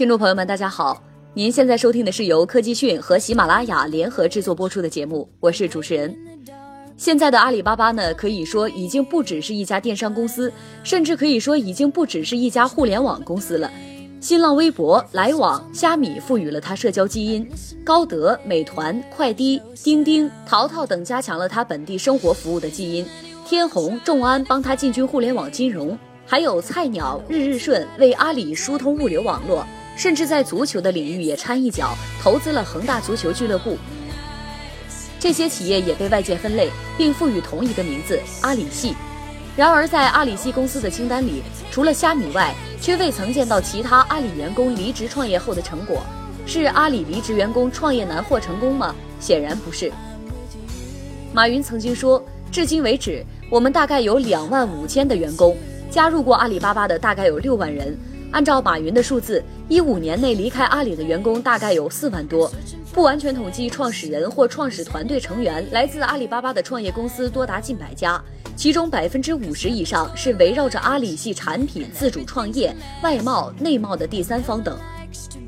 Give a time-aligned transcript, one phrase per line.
[0.00, 0.98] 听众朋友们，大家好，
[1.34, 6.16] 您现在收听的是由科技讯和喜马拉雅联合制作播出的节目，我是主持人。
[6.96, 10.50] 现在的阿里巴巴呢，可以说已经不只是一家电商公司，
[10.82, 13.70] 甚至可以说已经不只是一家互联网公司了。
[14.20, 17.46] 新浪微博、来往、虾米赋予了它社交基因，
[17.84, 23.04] 高德、美团、快滴、钉钉、淘淘等加强了它本地生活服务的基因，
[23.46, 29.62] 天虹、众安帮它进军互联网金融，还有菜鸟、日日顺为阿里疏通物流网络，
[30.00, 33.76] 甚至在足球的领域也掺一脚，投资了恒大足球俱乐部。
[35.18, 38.94] 这些企业也被外界分类，并赋予同一个名字——阿里系。
[39.54, 46.02] 然而，在阿里系公司的清单里，除了虾米外，却未曾见到其他阿里员工离职创业后的成果。
[46.46, 48.94] 是阿里离职员工创业难或成功吗？
[49.20, 49.92] 显然不是。
[51.34, 55.54] 马云曾经说，至今为止，我们大概有两万五千的员工，
[55.90, 57.94] 加入过阿里巴巴的大概有六万人。
[58.32, 62.50] 按照马云的数字，一五年内离开阿里的员工大概有四万多。
[62.92, 68.22] 不完全统计创始人或创始团队成员，来自阿里巴巴的创业公司多达近百家。
[68.56, 74.78] 其中百分之五十以上是围绕着阿里系产品自主创业、外贸、内贸的第三方等。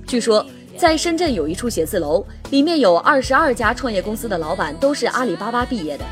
[0.06, 0.44] 据说，
[0.76, 6.04] 在深圳有一处写字楼，里面有二十二家创业公司的老板都是阿里巴巴毕业的。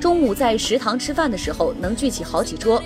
[0.00, 2.82] 中午在食堂吃饭的时候，能聚起好几桌。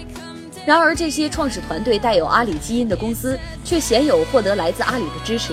[0.64, 5.52] 然而，这些创始团队带有阿里基因的公司，却鲜有获得来自阿里的支持。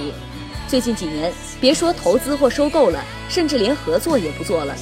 [0.67, 4.75] 最近几年，别说投资或收购了，甚至连合作也不做了。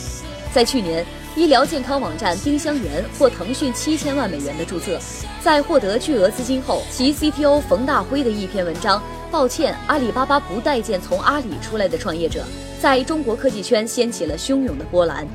[0.54, 1.06] 在去年。
[1.38, 4.98] 医疗健康网站丁香园获腾讯七千万美元的注册，
[5.40, 8.98] 在获得巨额资金后，其 CTO 冯大辉的一篇文章
[9.30, 12.40] 《抱歉，阿里巴巴不待见从阿里出来的创业者》
[12.82, 15.28] 在中国科技圈掀起了汹涌的波澜。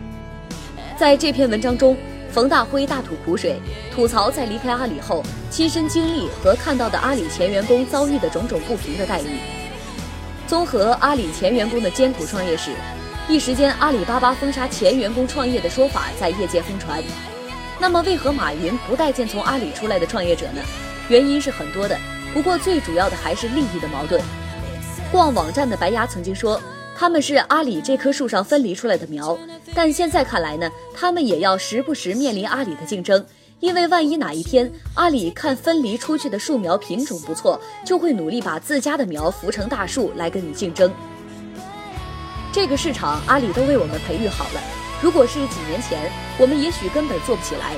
[0.99, 1.97] 在这篇文章中，
[2.33, 3.61] 冯大辉大吐苦水，
[3.95, 9.39] 吐槽在离开阿里后亲身经历和看到的阿里前员工遭遇的种种不平的待遇。
[10.47, 12.71] 综合阿里前员工的艰苦创业史。
[13.29, 17.03] 一时间，阿里巴巴封杀前员工创业的说法在业界疯传。
[17.79, 20.61] 那么，为何马云不待见从阿里出来的创业者呢？
[21.09, 21.97] 原因是很多的，
[22.33, 24.21] 不过最主要的还是利益的矛盾。
[25.13, 26.61] 逛网站的白牙曾经说，
[26.97, 29.39] 他们是阿里这棵树上分离出来的苗，
[29.75, 33.25] 但现在看来呢，他们也要时不时面临阿里的竞争，
[33.61, 40.93] 因为万一哪一天阿里看分离出去的树苗品种不错，就会努力把自家的苗扶成大树来跟你竞争。
[42.53, 44.61] 这个市场阿里都为我们培育好了。
[45.01, 47.75] 如果是几年前，我们也许根本做不起来。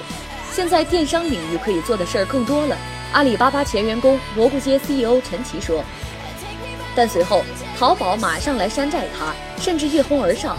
[0.52, 2.76] 现在电商领域可以做的事儿更多了。
[3.12, 5.84] 阿里巴巴前员工蘑菇街 CEO 陈奇说。
[6.96, 7.42] 但随后
[7.78, 10.56] 淘宝马上来山寨他，甚至一哄而上。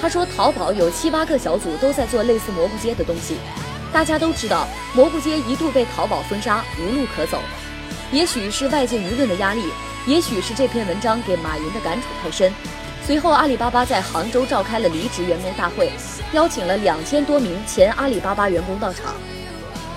[0.00, 3.36] 他说淘宝有七八个小组都在做类似蘑菇街的东西。
[3.92, 7.40] 大家都知道，蘑菇街一度被淘宝封杀，无路可走。
[8.12, 9.62] 也许是外界舆论的压力，
[10.06, 12.52] 也许是这篇文章给马云的感触太深。
[13.04, 15.90] 随后，阿里巴巴在杭州召开了离职员工大会，
[16.32, 19.14] 邀请了两千多名前阿里巴巴员工到场。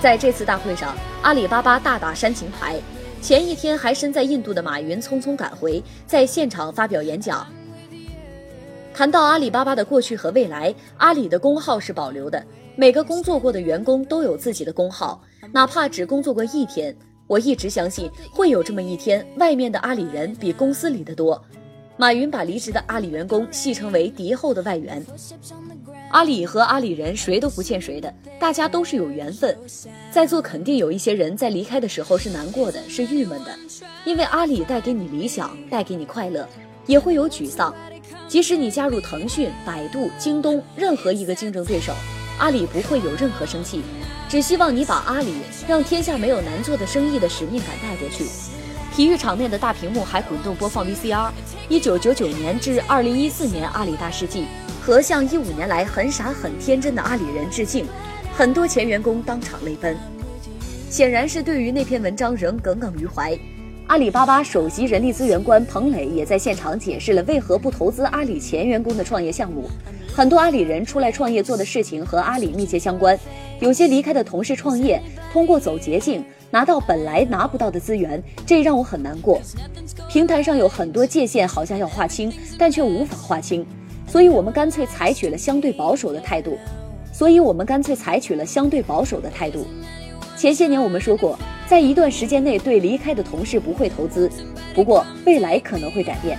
[0.02, 2.80] 在这次大会上，阿里巴巴大打煽情牌。
[3.22, 7.48] 前一天还身在印度的马云匆匆赶回，在现场发表演讲。
[8.94, 12.46] 谈到阿里巴巴的过去和未来，阿里的工号是保留的，
[12.76, 15.20] 每个工作过的员工都有自己的工号，
[15.52, 16.96] 哪怕只工作过一天。
[17.26, 21.44] 我一直相信会有这么一天，外面的阿里人比公司里的多。
[21.98, 25.04] 马云把离职的阿里员工戏称为“敌后的外援”。
[26.12, 29.58] 阿里和阿里人谁都不欠谁的，大家都是有缘分。
[30.12, 33.58] 在座肯定有一些人在离开的时候是难过的，是郁闷的，
[34.06, 36.48] 因为阿里带给你理想，带给你快乐，
[36.86, 37.74] 也会有沮丧。
[38.28, 41.94] 即使你加入腾讯、百度、京东任何一个竞争对手，
[42.40, 43.82] 阿里不会有任何生气，
[44.28, 45.34] 只希望你把阿里
[45.68, 48.26] 让天下没有难做的生意的使命感带过去。
[48.96, 51.32] 体育场面的大屏幕还滚动播放 VCR，
[51.68, 54.46] 一九九九年至二零一四年阿里大世纪，
[54.82, 57.88] 和向一五年来很傻很天真的阿里人致敬，
[58.36, 59.98] 很多前员工当场泪奔，
[60.90, 63.38] 显然是对于那篇文章仍耿耿于怀。
[63.88, 69.70] 阿里巴巴首席人力资源官彭磊也在现场解释了为何不投资阿里前员工的创业项目。
[70.16, 73.20] 很多阿里人出来创业做的事情和阿里密切相关，
[73.60, 75.02] 有些离开的同事创业，
[75.32, 76.24] 通过走捷径。
[76.50, 79.42] 拿到本来拿不到的资源，这让我很难过。
[80.08, 83.66] 平台上有很多界限，好像要划清，但却无法划清，
[84.08, 86.56] 所以我们干脆采取了相对保守的态度。
[87.12, 89.66] 所以我们干脆采取了相对保守的态度。
[90.38, 91.40] 前些年我们说过，
[91.74, 94.30] 在一段时间内对离开的同事不会投资，
[94.76, 96.38] 不过未来可能会改变。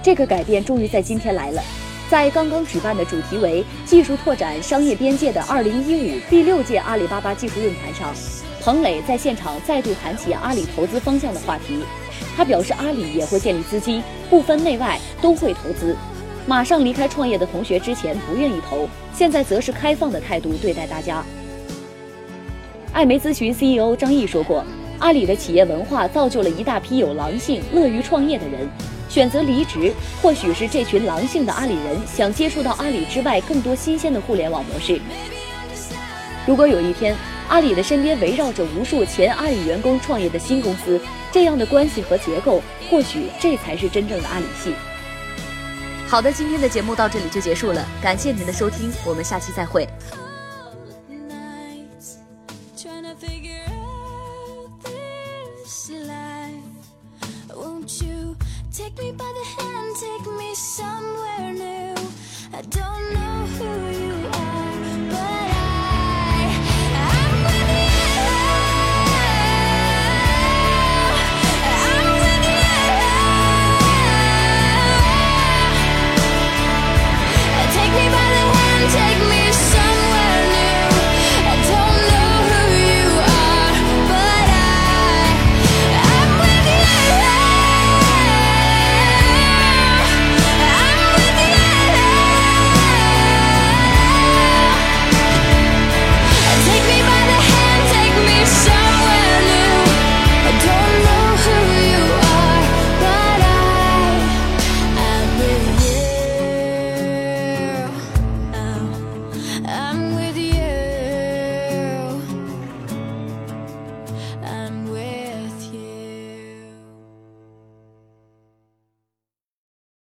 [0.00, 1.60] 这个改变终于在今天来了，
[2.08, 8.14] 在刚刚举办的主题为“技术拓展商业边界”的2015第六届阿里巴巴技术论坛上。
[8.60, 11.82] 彭磊在现场再度谈起阿里投资方向的话题，
[12.36, 15.96] 他表示阿里也会建立资金，不分内外都会投资。
[16.46, 21.24] 马上离开创业的同学之前不愿意投，现在则是开放的态度对待大家。
[22.92, 24.64] 艾媒咨询 CEO 张毅说过，
[24.98, 28.68] 阿里的企业文化造就了一大批有狼性、乐于创业的人，
[29.08, 35.00] 选择离职，或许是这群狼性的阿里人想接触到阿里之外更多新鲜的互联网模式。
[36.46, 37.14] 如果有一天，
[37.48, 41.00] 阿里的身边围绕着无数前阿里员工创业的新公司，
[41.30, 42.60] 这样的关系和结构，
[42.90, 44.72] 或许这才是真正的阿里系。
[46.06, 49.86] 好的，今天的节目到这里就结束了，感谢您的收听，我们下期再会。